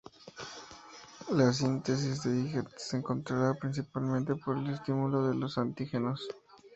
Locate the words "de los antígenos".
5.27-6.27